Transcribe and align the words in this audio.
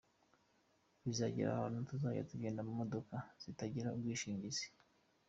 Bizagera 1.03 1.49
ahantu 1.51 1.87
tuzajya 1.89 2.29
tugenda 2.31 2.61
mu 2.67 2.73
modoka 2.79 3.15
zitagira 3.43 3.93
ubwishingizi. 3.95 4.65